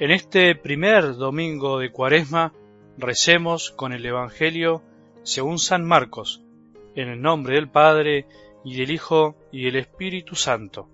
En 0.00 0.10
este 0.10 0.54
primer 0.54 1.16
domingo 1.16 1.78
de 1.78 1.92
Cuaresma 1.92 2.54
recemos 2.96 3.70
con 3.70 3.92
el 3.92 4.06
Evangelio 4.06 4.82
según 5.24 5.58
San 5.58 5.84
Marcos, 5.84 6.42
en 6.94 7.10
el 7.10 7.20
nombre 7.20 7.56
del 7.56 7.68
Padre 7.68 8.26
y 8.64 8.78
del 8.78 8.92
Hijo 8.92 9.36
y 9.52 9.64
del 9.64 9.76
Espíritu 9.76 10.36
Santo. 10.36 10.88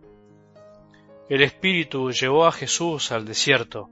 El 1.29 1.45
Espíritu 1.45 2.11
llevó 2.11 2.47
a 2.47 2.53
Jesús 2.53 3.13
al 3.13 3.27
desierto, 3.27 3.91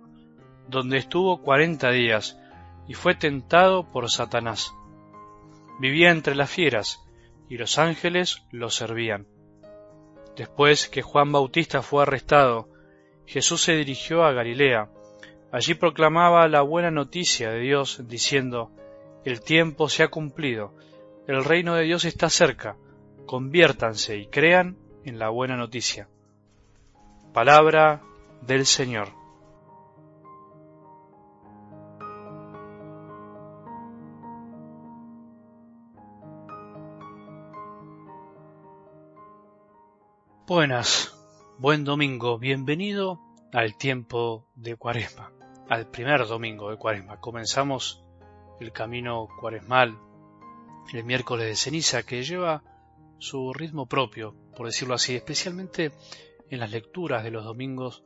donde 0.67 0.99
estuvo 0.99 1.43
cuarenta 1.43 1.93
días, 1.93 2.37
y 2.89 2.95
fue 2.95 3.15
tentado 3.15 3.93
por 3.93 4.11
Satanás. 4.11 4.75
Vivía 5.79 6.11
entre 6.11 6.35
las 6.35 6.51
fieras, 6.51 7.05
y 7.49 7.57
los 7.57 7.79
ángeles 7.79 8.43
lo 8.51 8.69
servían. 8.69 9.29
Después 10.35 10.89
que 10.89 11.03
Juan 11.03 11.31
Bautista 11.31 11.83
fue 11.83 12.03
arrestado, 12.03 12.69
Jesús 13.27 13.63
se 13.63 13.77
dirigió 13.77 14.25
a 14.25 14.33
Galilea. 14.33 14.91
Allí 15.55 15.75
proclamaba 15.75 16.49
la 16.49 16.63
buena 16.63 16.91
noticia 16.91 17.49
de 17.53 17.61
Dios, 17.61 18.03
diciendo, 18.09 18.73
El 19.25 19.41
tiempo 19.41 19.89
se 19.89 20.03
ha 20.03 20.09
cumplido, 20.09 20.75
el 21.29 21.45
reino 21.45 21.77
de 21.77 21.85
Dios 21.85 22.05
está 22.05 22.29
cerca, 22.29 22.77
conviértanse 23.25 24.17
y 24.17 24.27
crean 24.27 24.77
en 25.05 25.21
la 25.21 25.29
buena 25.29 25.57
noticia. 25.57 26.09
Palabra 27.33 28.03
del 28.41 28.67
Señor. 28.67 29.11
Buenas, 40.49 41.17
buen 41.59 41.85
domingo, 41.85 42.41
bienvenido 42.41 43.21
al 43.53 43.77
tiempo 43.77 44.49
de 44.57 44.75
Cuaresma, 44.75 45.31
al 45.69 45.87
primer 45.87 46.27
domingo 46.27 46.71
de 46.71 46.77
Cuaresma. 46.77 47.21
Comenzamos 47.21 48.05
el 48.61 48.73
camino 48.73 49.29
cuaresmal 49.41 49.99
el 50.93 51.05
miércoles 51.05 51.47
de 51.47 51.57
ceniza 51.57 52.03
que 52.03 52.23
lleva 52.23 52.63
su 53.19 53.53
ritmo 53.53 53.87
propio, 53.87 54.35
por 54.55 54.67
decirlo 54.67 54.95
así, 54.95 55.17
especialmente 55.17 55.93
en 56.51 56.61
las 56.61 56.71
lecturas 56.71 57.25
de 57.25 57.31
los 57.31 57.45
domingos 57.45 58.03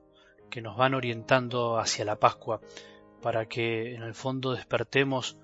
que 0.49 0.63
nos 0.63 0.77
van 0.77 0.95
orientando 0.95 1.79
hacia 1.79 2.05
la 2.05 2.17
Pascua, 2.17 2.61
para 3.21 3.47
que 3.47 3.95
en 3.95 4.03
el 4.03 4.15
fondo 4.15 4.53
despertemos 4.53 5.37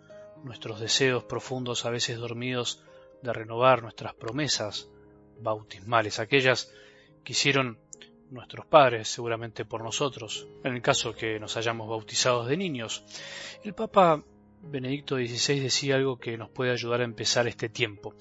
nuestros 0.45 0.81
deseos 0.81 1.25
profundos, 1.25 1.85
a 1.85 1.91
veces 1.91 2.19
dormidos, 2.19 2.85
de 3.23 3.33
renovar 3.33 3.83
nuestras 3.83 4.15
promesas 4.15 4.89
bautismales, 5.41 6.21
aquellas 6.21 6.73
que 7.25 7.33
hicieron 7.33 7.79
nuestros 8.31 8.67
padres, 8.67 9.09
seguramente 9.09 9.65
por 9.65 9.83
nosotros, 9.83 10.49
en 10.65 10.75
el 10.75 10.83
caso 10.83 11.15
que 11.15 11.39
nos 11.39 11.57
hayamos 11.57 11.89
bautizados 11.89 12.49
de 12.49 12.57
niños. 12.57 13.05
El 13.63 13.75
Papa 13.75 14.25
Benedicto 14.63 15.17
XVI 15.17 15.61
decía 15.61 15.97
algo 15.97 16.19
que 16.19 16.37
nos 16.39 16.51
puede 16.51 16.73
ayudar 16.73 17.01
a 17.01 17.05
empezar 17.05 17.47
este 17.47 17.69
tiempo. 17.69 18.15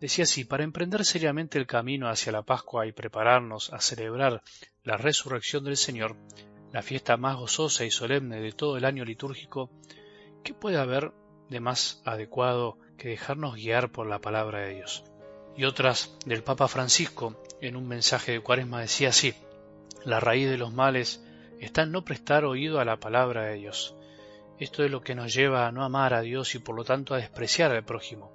Decía 0.00 0.24
así, 0.24 0.44
para 0.44 0.64
emprender 0.64 1.04
seriamente 1.04 1.58
el 1.58 1.66
camino 1.66 2.08
hacia 2.08 2.32
la 2.32 2.42
Pascua 2.42 2.86
y 2.86 2.92
prepararnos 2.92 3.72
a 3.72 3.80
celebrar 3.80 4.42
la 4.82 4.96
resurrección 4.96 5.64
del 5.64 5.76
Señor, 5.76 6.16
la 6.72 6.82
fiesta 6.82 7.16
más 7.16 7.36
gozosa 7.36 7.84
y 7.84 7.90
solemne 7.90 8.40
de 8.40 8.52
todo 8.52 8.76
el 8.76 8.84
año 8.84 9.04
litúrgico, 9.04 9.70
¿qué 10.42 10.54
puede 10.54 10.78
haber 10.78 11.12
de 11.50 11.60
más 11.60 12.02
adecuado 12.04 12.78
que 12.96 13.10
dejarnos 13.10 13.54
guiar 13.54 13.92
por 13.92 14.08
la 14.08 14.20
palabra 14.20 14.60
de 14.60 14.74
Dios? 14.74 15.04
Y 15.56 15.64
otras 15.64 16.16
del 16.24 16.42
Papa 16.42 16.66
Francisco, 16.66 17.41
en 17.62 17.76
un 17.76 17.86
mensaje 17.86 18.32
de 18.32 18.40
Cuaresma 18.40 18.80
decía 18.80 19.10
así, 19.10 19.34
la 20.04 20.18
raíz 20.18 20.50
de 20.50 20.58
los 20.58 20.72
males 20.72 21.24
está 21.60 21.82
en 21.82 21.92
no 21.92 22.04
prestar 22.04 22.44
oído 22.44 22.80
a 22.80 22.84
la 22.84 22.98
palabra 22.98 23.44
de 23.44 23.54
Dios. 23.54 23.94
Esto 24.58 24.84
es 24.84 24.90
lo 24.90 25.00
que 25.00 25.14
nos 25.14 25.32
lleva 25.32 25.66
a 25.66 25.72
no 25.72 25.84
amar 25.84 26.12
a 26.12 26.22
Dios 26.22 26.56
y 26.56 26.58
por 26.58 26.74
lo 26.74 26.84
tanto 26.84 27.14
a 27.14 27.18
despreciar 27.18 27.70
al 27.70 27.84
prójimo. 27.84 28.32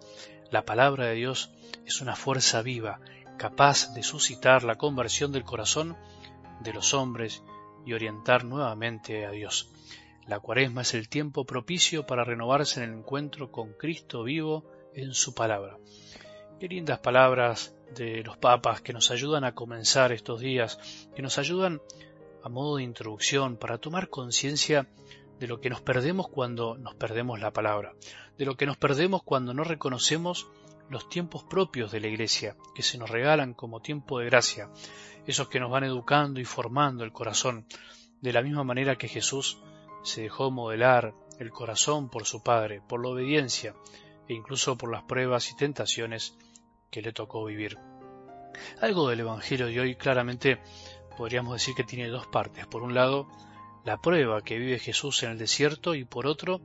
La 0.50 0.66
palabra 0.66 1.08
de 1.08 1.16
Dios 1.16 1.52
es 1.86 2.00
una 2.00 2.16
fuerza 2.16 2.62
viva, 2.62 3.02
capaz 3.38 3.94
de 3.94 4.02
suscitar 4.02 4.64
la 4.64 4.78
conversión 4.78 5.34
del 5.34 5.44
corazón 5.44 5.98
de 6.62 6.74
los 6.74 6.94
hombres 6.94 7.44
y 7.86 7.94
orientar 7.94 8.46
nuevamente 8.46 9.26
a 9.26 9.32
Dios. 9.32 9.70
La 10.26 10.40
cuaresma 10.40 10.82
es 10.82 10.94
el 10.94 11.10
tiempo 11.10 11.46
propicio 11.46 12.06
para 12.06 12.24
renovarse 12.24 12.82
en 12.82 12.92
el 12.92 12.98
encuentro 13.00 13.52
con 13.52 13.74
Cristo 13.74 14.24
vivo 14.24 14.66
en 14.94 15.14
su 15.14 15.34
palabra. 15.34 15.78
Qué 16.60 16.68
lindas 16.68 17.00
palabras 17.00 17.77
de 17.96 18.24
los 18.24 18.38
papas 18.38 18.82
que 18.82 18.94
nos 18.94 19.12
ayudan 19.12 19.44
a 19.44 19.56
comenzar 19.56 20.12
estos 20.12 20.40
días, 20.40 20.80
que 21.16 21.22
nos 21.22 21.38
ayudan 21.38 21.82
a 22.44 22.50
modo 22.50 22.78
de 22.78 22.84
introducción 22.84 23.58
para 23.58 23.78
tomar 23.78 24.10
conciencia 24.10 24.88
de 25.40 25.48
lo 25.48 25.60
que 25.60 25.70
nos 25.70 25.82
perdemos 25.82 26.28
cuando 26.28 26.78
nos 26.78 26.96
perdemos 26.96 27.40
la 27.40 27.52
palabra, 27.52 27.94
de 28.38 28.46
lo 28.46 28.56
que 28.56 28.66
nos 28.66 28.78
perdemos 28.78 29.24
cuando 29.24 29.54
no 29.54 29.64
reconocemos 29.64 30.48
los 30.90 31.10
tiempos 31.10 31.44
propios 31.44 31.92
de 31.92 32.00
la 32.00 32.08
Iglesia, 32.08 32.56
que 32.74 32.84
se 32.84 32.98
nos 32.98 33.10
regalan 33.10 33.54
como 33.54 33.82
tiempo 33.82 34.20
de 34.20 34.26
gracia, 34.26 34.70
esos 35.26 35.50
que 35.50 35.60
nos 35.60 35.70
van 35.70 35.84
educando 35.84 36.40
y 36.40 36.46
formando 36.46 37.04
el 37.04 37.12
corazón, 37.12 37.66
de 38.22 38.34
la 38.34 38.42
misma 38.42 38.64
manera 38.64 38.98
que 38.98 39.08
Jesús 39.08 39.60
se 40.04 40.22
dejó 40.22 40.50
modelar 40.50 41.14
el 41.40 41.52
corazón 41.52 42.10
por 42.10 42.26
su 42.26 42.42
Padre, 42.42 42.82
por 42.88 43.02
la 43.02 43.10
obediencia 43.10 43.76
e 44.28 44.34
incluso 44.34 44.78
por 44.78 44.92
las 44.92 45.04
pruebas 45.04 45.52
y 45.52 45.56
tentaciones 45.56 46.36
que 46.90 47.02
le 47.02 47.14
tocó 47.14 47.46
vivir. 47.46 47.78
Algo 48.82 49.10
del 49.10 49.22
Evangelio 49.22 49.68
de 49.68 49.80
hoy 49.80 49.96
claramente 49.96 50.60
podríamos 51.18 51.54
decir 51.54 51.76
que 51.76 51.84
tiene 51.84 52.08
dos 52.10 52.28
partes. 52.28 52.66
Por 52.68 52.84
un 52.84 52.94
lado, 52.94 53.28
la 53.86 54.02
prueba 54.02 54.42
que 54.42 54.58
vive 54.58 54.80
Jesús 54.80 55.24
en 55.24 55.32
el 55.32 55.38
desierto 55.38 55.96
y 55.96 56.06
por 56.06 56.28
otro, 56.28 56.62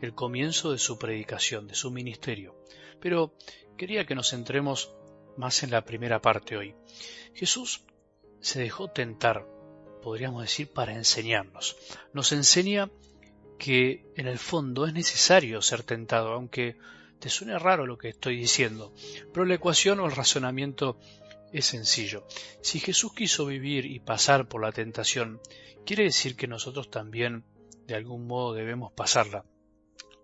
el 0.00 0.14
comienzo 0.14 0.72
de 0.72 0.78
su 0.78 0.98
predicación, 0.98 1.66
de 1.66 1.74
su 1.74 1.90
ministerio. 1.90 2.56
Pero 3.00 3.34
quería 3.76 4.06
que 4.06 4.14
nos 4.14 4.30
centremos 4.30 4.92
más 5.36 5.62
en 5.62 5.70
la 5.70 5.84
primera 5.84 6.20
parte 6.20 6.56
hoy. 6.56 6.74
Jesús 7.34 7.84
se 8.40 8.60
dejó 8.60 8.88
tentar, 8.88 9.46
podríamos 10.02 10.42
decir, 10.42 10.72
para 10.72 10.94
enseñarnos. 10.94 11.76
Nos 12.12 12.32
enseña 12.32 12.90
que 13.58 14.06
en 14.16 14.26
el 14.26 14.38
fondo 14.38 14.86
es 14.86 14.94
necesario 14.94 15.60
ser 15.62 15.82
tentado, 15.82 16.32
aunque 16.32 16.76
te 17.20 17.28
suene 17.28 17.58
raro 17.58 17.86
lo 17.86 17.98
que 17.98 18.08
estoy 18.08 18.36
diciendo, 18.36 18.92
pero 19.32 19.44
la 19.44 19.54
ecuación 19.54 20.00
o 20.00 20.06
el 20.06 20.12
razonamiento 20.12 20.98
es 21.52 21.66
sencillo. 21.66 22.26
Si 22.62 22.80
Jesús 22.80 23.12
quiso 23.14 23.46
vivir 23.46 23.86
y 23.86 24.00
pasar 24.00 24.48
por 24.48 24.62
la 24.62 24.72
tentación, 24.72 25.40
quiere 25.84 26.04
decir 26.04 26.34
que 26.34 26.48
nosotros 26.48 26.90
también 26.90 27.44
de 27.86 27.94
algún 27.94 28.26
modo 28.26 28.54
debemos 28.54 28.92
pasarla. 28.92 29.44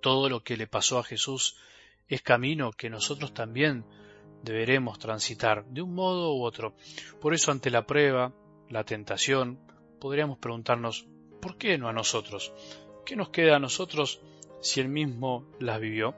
Todo 0.00 0.28
lo 0.28 0.42
que 0.42 0.56
le 0.56 0.66
pasó 0.66 0.98
a 0.98 1.04
Jesús 1.04 1.56
es 2.08 2.22
camino 2.22 2.70
que 2.72 2.90
nosotros 2.90 3.34
también 3.34 3.84
deberemos 4.42 4.98
transitar 4.98 5.66
de 5.66 5.82
un 5.82 5.94
modo 5.94 6.34
u 6.34 6.44
otro. 6.44 6.76
Por 7.20 7.34
eso 7.34 7.50
ante 7.50 7.70
la 7.70 7.86
prueba, 7.86 8.32
la 8.70 8.84
tentación, 8.84 9.58
podríamos 10.00 10.38
preguntarnos, 10.38 11.06
¿por 11.42 11.58
qué 11.58 11.76
no 11.76 11.88
a 11.88 11.92
nosotros? 11.92 12.52
¿Qué 13.04 13.16
nos 13.16 13.30
queda 13.30 13.56
a 13.56 13.60
nosotros 13.60 14.20
si 14.60 14.80
él 14.80 14.88
mismo 14.88 15.50
las 15.58 15.80
vivió? 15.80 16.14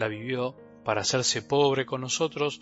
La 0.00 0.08
vivió 0.08 0.56
para 0.84 1.02
hacerse 1.02 1.42
pobre 1.42 1.86
con 1.86 2.00
nosotros 2.00 2.60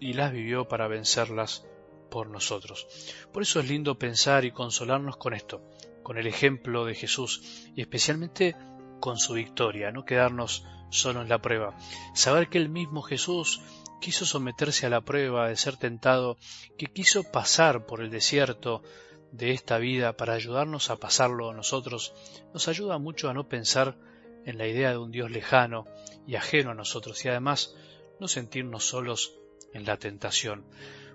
y 0.00 0.12
las 0.14 0.32
vivió 0.32 0.66
para 0.66 0.88
vencerlas 0.88 1.64
por 2.10 2.28
nosotros. 2.28 2.86
Por 3.32 3.42
eso 3.42 3.60
es 3.60 3.68
lindo 3.68 3.98
pensar 3.98 4.44
y 4.44 4.50
consolarnos 4.50 5.16
con 5.16 5.32
esto, 5.32 5.62
con 6.02 6.18
el 6.18 6.26
ejemplo 6.26 6.84
de 6.84 6.94
Jesús 6.94 7.70
y 7.76 7.80
especialmente 7.80 8.56
con 9.00 9.16
su 9.16 9.34
victoria, 9.34 9.92
no 9.92 10.04
quedarnos 10.04 10.66
solo 10.90 11.22
en 11.22 11.28
la 11.28 11.40
prueba, 11.40 11.76
saber 12.14 12.48
que 12.48 12.58
el 12.58 12.68
mismo 12.68 13.00
Jesús 13.00 13.60
quiso 14.00 14.26
someterse 14.26 14.84
a 14.86 14.90
la 14.90 15.00
prueba 15.00 15.48
de 15.48 15.56
ser 15.56 15.76
tentado, 15.76 16.36
que 16.76 16.86
quiso 16.86 17.22
pasar 17.30 17.86
por 17.86 18.02
el 18.02 18.10
desierto 18.10 18.82
de 19.30 19.52
esta 19.52 19.78
vida 19.78 20.16
para 20.16 20.34
ayudarnos 20.34 20.90
a 20.90 20.96
pasarlo 20.96 21.50
a 21.50 21.54
nosotros, 21.54 22.12
nos 22.52 22.68
ayuda 22.68 22.98
mucho 22.98 23.30
a 23.30 23.34
no 23.34 23.48
pensar 23.48 23.96
en 24.44 24.58
la 24.58 24.66
idea 24.66 24.90
de 24.90 24.98
un 24.98 25.10
Dios 25.10 25.30
lejano 25.30 25.86
y 26.26 26.36
ajeno 26.36 26.70
a 26.70 26.74
nosotros 26.74 27.24
y 27.24 27.28
además 27.28 27.74
no 28.20 28.28
sentirnos 28.28 28.84
solos 28.86 29.34
en 29.72 29.84
la 29.84 29.96
tentación. 29.96 30.64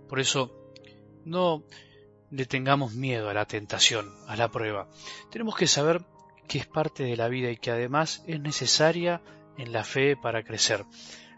Por 0.07 0.19
eso 0.19 0.73
no 1.25 1.63
le 2.29 2.45
tengamos 2.45 2.93
miedo 2.93 3.29
a 3.29 3.33
la 3.33 3.45
tentación, 3.45 4.13
a 4.27 4.35
la 4.35 4.49
prueba. 4.49 4.89
Tenemos 5.31 5.55
que 5.55 5.67
saber 5.67 6.01
que 6.47 6.59
es 6.59 6.65
parte 6.65 7.03
de 7.03 7.17
la 7.17 7.27
vida 7.27 7.51
y 7.51 7.57
que 7.57 7.71
además 7.71 8.23
es 8.27 8.39
necesaria 8.39 9.21
en 9.57 9.71
la 9.71 9.83
fe 9.83 10.15
para 10.15 10.43
crecer. 10.43 10.85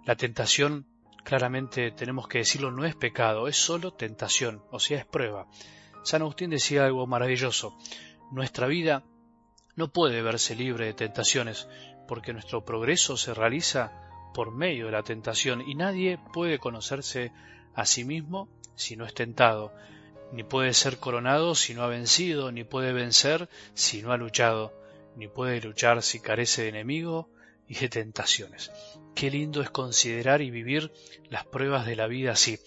La 0.06 0.16
tentación, 0.16 0.88
claramente 1.24 1.92
tenemos 1.92 2.28
que 2.28 2.40
decirlo, 2.40 2.72
no 2.72 2.86
es 2.86 2.96
pecado, 2.96 3.48
es 3.48 3.58
solo 3.58 3.94
tentación, 3.94 4.64
o 4.72 4.80
sea, 4.80 5.00
es 5.00 5.06
prueba. 5.06 5.48
San 6.04 6.22
Agustín 6.22 6.50
decía 6.50 6.86
algo 6.86 7.06
maravilloso. 7.08 7.78
Nuestra 8.32 8.68
vida 8.68 9.04
no 9.80 9.88
puede 9.88 10.22
verse 10.22 10.56
libre 10.56 10.88
de 10.88 10.94
tentaciones, 10.94 11.70
porque 12.06 12.34
nuestro 12.34 12.66
progreso 12.66 13.16
se 13.16 13.34
realiza 13.34 13.94
por 14.34 14.52
medio 14.52 14.88
de 14.88 14.92
la 14.92 15.04
tentación 15.04 15.64
y 15.66 15.74
nadie 15.74 16.20
puede 16.34 16.60
conocerse 16.60 17.32
a 17.74 17.86
sí 17.86 18.04
mismo 18.04 18.50
si 18.76 18.98
no 18.98 19.06
es 19.06 19.14
tentado. 19.14 19.74
ni 20.34 20.44
puede 20.44 20.74
ser 20.74 20.98
coronado 20.98 21.56
si 21.56 21.74
no 21.74 21.82
ha 21.82 21.88
vencido, 21.88 22.52
ni 22.52 22.66
puede 22.66 22.92
vencer 22.92 23.48
si 23.74 24.02
no 24.02 24.12
ha 24.12 24.18
luchado, 24.18 24.74
ni 25.16 25.28
puede 25.30 25.62
luchar 25.62 26.04
si 26.04 26.20
carece 26.20 26.64
de 26.64 26.70
enemigo 26.70 27.30
y 27.66 27.76
de 27.76 27.88
tentaciones. 27.88 28.72
Qué 29.16 29.32
lindo 29.32 29.62
es 29.62 29.70
considerar 29.70 30.42
y 30.42 30.52
vivir 30.52 30.92
las 31.30 31.46
pruebas 31.46 31.86
de 31.86 31.96
la 31.96 32.08
vida 32.08 32.34
así. 32.34 32.60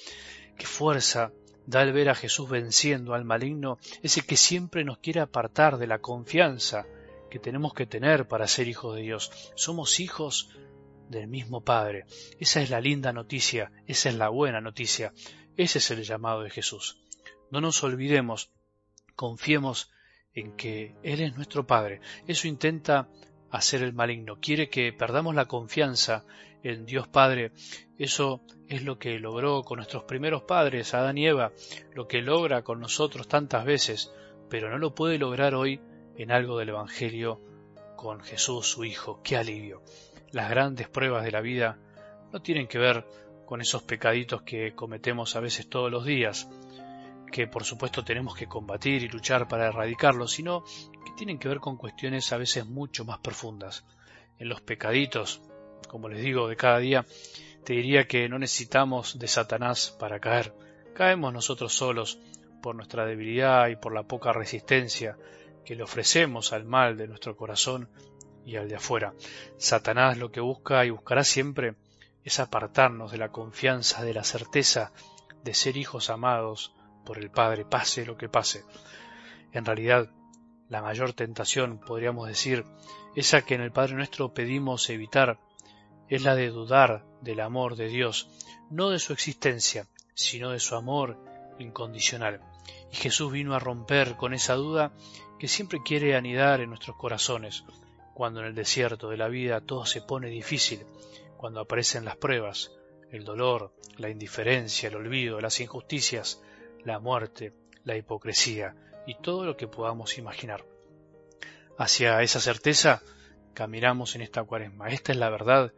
Qué 0.56 0.67
fuerza 0.67 1.31
da 1.67 1.82
el 1.82 1.93
ver 1.93 2.09
a 2.09 2.14
Jesús 2.14 2.49
venciendo 2.49 3.12
al 3.12 3.25
maligno, 3.26 3.79
ese 4.03 4.23
que 4.23 4.38
siempre 4.38 4.82
nos 4.82 4.99
quiere 4.99 5.20
apartar 5.20 5.76
de 5.76 5.87
la 5.87 5.99
confianza 5.99 6.87
que 7.32 7.38
tenemos 7.38 7.73
que 7.73 7.87
tener 7.87 8.29
para 8.29 8.46
ser 8.46 8.69
hijos 8.69 8.94
de 8.94 9.00
Dios. 9.00 9.32
Somos 9.55 10.00
hijos 10.00 10.50
del 11.08 11.29
mismo 11.29 11.64
Padre. 11.64 12.05
Esa 12.38 12.61
es 12.61 12.69
la 12.69 12.79
linda 12.79 13.11
noticia, 13.11 13.73
esa 13.87 14.11
es 14.11 14.17
la 14.17 14.29
buena 14.29 14.61
noticia, 14.61 15.14
ese 15.56 15.79
es 15.79 15.90
el 15.90 16.02
llamado 16.05 16.43
de 16.43 16.50
Jesús. 16.50 16.99
No 17.50 17.62
nos 17.62 17.82
olvidemos, 17.84 18.50
confiemos 19.17 19.90
en 20.34 20.56
que 20.56 20.94
Él 21.02 21.23
es 21.23 21.34
nuestro 21.34 21.67
Padre. 21.67 22.02
Eso 22.26 22.49
intenta 22.49 23.08
hacer 23.50 23.82
el 23.82 23.94
maligno, 23.94 24.38
quiere 24.38 24.69
que 24.69 24.93
perdamos 24.93 25.35
la 25.35 25.46
confianza 25.46 26.26
en 26.62 26.85
Dios 26.85 27.08
Padre. 27.08 27.52
Eso 27.96 28.43
es 28.69 28.82
lo 28.82 28.99
que 28.99 29.19
logró 29.19 29.62
con 29.62 29.78
nuestros 29.78 30.05
primeros 30.05 30.43
padres, 30.43 30.93
Adán 30.93 31.17
y 31.17 31.28
Eva, 31.28 31.52
lo 31.94 32.06
que 32.08 32.20
logra 32.20 32.62
con 32.62 32.78
nosotros 32.78 33.26
tantas 33.26 33.64
veces, 33.64 34.12
pero 34.50 34.69
no 34.69 34.76
lo 34.76 34.94
puede 34.94 35.17
lograr 35.17 35.55
hoy 35.55 35.81
en 36.17 36.31
algo 36.32 36.59
del 36.59 36.70
Evangelio 36.70 37.41
con 37.97 38.20
Jesús 38.20 38.67
su 38.67 38.85
Hijo. 38.85 39.20
¡Qué 39.23 39.37
alivio! 39.37 39.82
Las 40.31 40.50
grandes 40.50 40.88
pruebas 40.88 41.25
de 41.25 41.31
la 41.31 41.41
vida 41.41 41.79
no 42.32 42.41
tienen 42.41 42.67
que 42.67 42.79
ver 42.79 43.06
con 43.47 43.61
esos 43.61 43.82
pecaditos 43.82 44.43
que 44.43 44.75
cometemos 44.75 45.37
a 45.37 45.41
veces 45.41 45.69
todos 45.69 45.91
los 45.91 46.05
días, 46.05 46.49
que 47.31 47.47
por 47.47 47.64
supuesto 47.64 48.05
tenemos 48.05 48.35
que 48.35 48.47
combatir 48.47 49.03
y 49.03 49.09
luchar 49.09 49.47
para 49.47 49.67
erradicarlos, 49.67 50.32
sino 50.32 50.64
que 51.05 51.12
tienen 51.17 51.38
que 51.38 51.49
ver 51.49 51.61
con 51.61 51.76
cuestiones 51.76 52.32
a 52.32 52.38
veces 52.38 52.67
mucho 52.67 53.05
más 53.05 53.19
profundas. 53.19 53.85
En 54.38 54.49
los 54.49 54.61
pecaditos, 54.61 55.43
como 55.88 56.09
les 56.09 56.23
digo, 56.23 56.49
de 56.49 56.56
cada 56.56 56.79
día, 56.79 57.06
te 57.64 57.75
diría 57.75 58.06
que 58.06 58.29
no 58.29 58.38
necesitamos 58.38 59.19
de 59.19 59.29
Satanás 59.29 59.94
para 59.99 60.19
caer. 60.19 60.55
Caemos 60.94 61.32
nosotros 61.32 61.75
solos 61.75 62.19
por 62.62 62.75
nuestra 62.75 63.05
debilidad 63.05 63.69
y 63.69 63.76
por 63.76 63.93
la 63.93 64.05
poca 64.05 64.32
resistencia 64.32 65.17
que 65.64 65.76
le 65.76 65.82
ofrecemos 65.82 66.53
al 66.53 66.64
mal 66.64 66.97
de 66.97 67.09
nuestro 67.09 67.37
corazón 67.37 67.88
y 68.44 68.56
al 68.56 68.69
de 68.69 68.76
afuera. 68.76 69.14
Satanás 69.56 70.19
lo 70.19 70.31
que 70.31 70.41
busca 70.41 70.85
y 70.85 70.91
buscará 70.91 71.25
siempre 71.25 71.75
es 72.25 72.41
apartarnos 72.41 73.12
de 73.12 73.19
la 73.19 73.31
confianza, 73.31 74.03
de 74.03 74.14
la 74.14 74.25
certeza 74.25 74.93
de 75.44 75.55
ser 75.55 75.76
hijos 75.76 76.11
amados 76.11 76.75
por 77.05 77.19
el 77.19 77.31
Padre, 77.31 77.64
pase 77.64 78.06
lo 78.06 78.17
que 78.17 78.29
pase. 78.29 78.64
En 79.53 79.64
realidad, 79.64 80.11
la 80.69 80.82
mayor 80.82 81.12
tentación, 81.12 81.79
podríamos 81.79 82.29
decir, 82.29 82.64
esa 83.17 83.43
que 83.43 83.55
en 83.55 83.61
el 83.61 83.73
Padre 83.73 83.94
nuestro 83.94 84.32
pedimos 84.32 84.88
evitar, 84.88 85.38
es 86.09 86.23
la 86.23 86.35
de 86.35 86.49
dudar 86.49 87.05
del 87.20 87.41
amor 87.41 87.76
de 87.76 87.88
Dios, 87.88 88.29
no 88.70 88.91
de 88.91 88.99
su 88.99 89.12
existencia, 89.12 89.87
sino 90.14 90.50
de 90.50 90.61
su 90.61 90.76
amor 90.76 91.19
incondicional. 91.62 92.41
Y 92.93 92.97
Jesús 92.97 93.32
vino 93.32 93.55
a 93.55 93.59
romper 93.59 94.17
con 94.17 94.35
esa 94.35 94.55
duda 94.55 94.93
que 95.38 95.49
siempre 95.49 95.82
quiere 95.82 96.14
anidar 96.14 96.61
en 96.61 96.69
nuestros 96.69 96.97
corazones, 96.97 97.64
cuando 98.14 98.41
en 98.41 98.47
el 98.47 98.55
desierto 98.55 99.09
de 99.09 99.17
la 99.17 99.29
vida 99.29 99.61
todo 99.61 99.87
se 99.87 100.03
pone 100.03 100.29
difícil, 100.29 100.87
cuando 101.37 101.61
aparecen 101.61 102.05
las 102.05 102.17
pruebas, 102.17 102.73
el 103.11 103.25
dolor, 103.25 103.73
la 103.97 104.11
indiferencia, 104.11 104.88
el 104.88 104.97
olvido, 104.97 105.41
las 105.41 105.61
injusticias, 105.61 106.43
la 106.85 106.99
muerte, 106.99 107.53
la 107.85 107.97
hipocresía 107.97 108.76
y 109.06 109.14
todo 109.17 109.44
lo 109.44 109.56
que 109.56 109.69
podamos 109.69 110.19
imaginar. 110.19 110.64
Hacia 111.79 112.23
esa 112.23 112.41
certeza 112.41 113.03
caminamos 113.55 114.14
en 114.14 114.23
esta 114.23 114.44
cuaresma. 114.44 114.88
Esta 114.88 115.12
es 115.12 115.19
la 115.19 115.31
verdad 115.31 115.73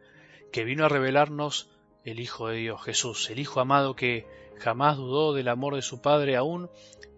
que 0.51 0.63
vino 0.63 0.85
a 0.85 0.89
revelarnos 0.89 1.69
el 2.03 2.19
Hijo 2.19 2.49
de 2.49 2.57
Dios, 2.57 2.83
Jesús, 2.83 3.29
el 3.29 3.39
Hijo 3.39 3.59
amado 3.59 3.95
que 3.95 4.27
jamás 4.59 4.97
dudó 4.97 5.33
del 5.33 5.47
amor 5.47 5.75
de 5.75 5.81
su 5.81 6.01
Padre 6.01 6.35
aún 6.35 6.69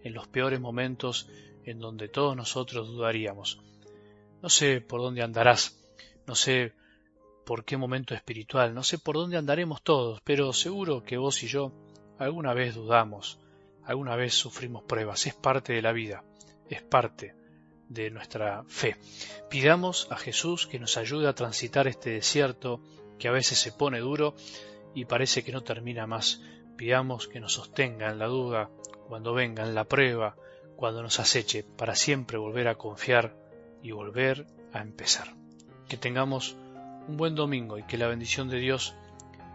en 0.03 0.13
los 0.13 0.27
peores 0.27 0.59
momentos 0.59 1.29
en 1.63 1.79
donde 1.79 2.07
todos 2.07 2.35
nosotros 2.35 2.87
dudaríamos. 2.87 3.59
No 4.41 4.49
sé 4.49 4.81
por 4.81 5.01
dónde 5.01 5.21
andarás, 5.21 5.77
no 6.25 6.35
sé 6.35 6.73
por 7.45 7.65
qué 7.65 7.77
momento 7.77 8.13
espiritual, 8.13 8.73
no 8.73 8.83
sé 8.83 8.99
por 8.99 9.15
dónde 9.15 9.37
andaremos 9.37 9.81
todos, 9.81 10.21
pero 10.23 10.53
seguro 10.53 11.03
que 11.03 11.17
vos 11.17 11.43
y 11.43 11.47
yo 11.47 11.71
alguna 12.19 12.53
vez 12.53 12.75
dudamos, 12.75 13.39
alguna 13.83 14.15
vez 14.15 14.33
sufrimos 14.33 14.83
pruebas, 14.83 15.25
es 15.27 15.33
parte 15.33 15.73
de 15.73 15.81
la 15.81 15.93
vida, 15.93 16.23
es 16.69 16.81
parte 16.81 17.35
de 17.89 18.11
nuestra 18.11 18.63
fe. 18.67 18.97
Pidamos 19.49 20.07
a 20.11 20.17
Jesús 20.17 20.67
que 20.67 20.79
nos 20.79 20.97
ayude 20.97 21.27
a 21.27 21.35
transitar 21.35 21.87
este 21.87 22.11
desierto 22.11 22.81
que 23.17 23.27
a 23.27 23.31
veces 23.31 23.57
se 23.57 23.71
pone 23.71 23.99
duro 23.99 24.35
y 24.93 25.05
parece 25.05 25.43
que 25.43 25.51
no 25.51 25.63
termina 25.63 26.05
más. 26.07 26.41
Pidamos 26.77 27.27
que 27.27 27.39
nos 27.39 27.53
sostenga 27.53 28.09
en 28.09 28.19
la 28.19 28.27
duda 28.27 28.69
cuando 29.07 29.33
venga 29.33 29.63
en 29.63 29.73
la 29.73 29.85
prueba, 29.85 30.35
cuando 30.75 31.01
nos 31.01 31.19
aceche, 31.19 31.63
para 31.63 31.95
siempre 31.95 32.37
volver 32.37 32.67
a 32.67 32.75
confiar 32.75 33.35
y 33.81 33.91
volver 33.91 34.45
a 34.73 34.81
empezar. 34.81 35.33
Que 35.89 35.97
tengamos 35.97 36.55
un 37.07 37.17
buen 37.17 37.35
domingo 37.35 37.77
y 37.77 37.83
que 37.83 37.97
la 37.97 38.07
bendición 38.07 38.47
de 38.49 38.59
Dios, 38.59 38.95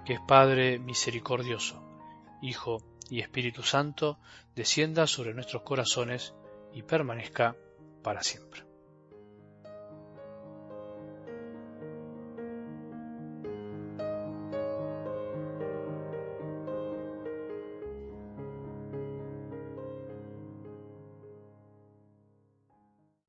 que 0.05 0.15
es 0.15 0.21
Padre 0.27 0.79
misericordioso, 0.79 1.81
Hijo 2.43 2.83
y 3.09 3.21
Espíritu 3.21 3.63
Santo, 3.63 4.19
descienda 4.57 5.07
sobre 5.07 5.33
nuestros 5.33 5.63
corazones 5.63 6.35
y 6.75 6.83
permanezca 6.83 7.57
para 8.03 8.23
siempre. 8.23 8.72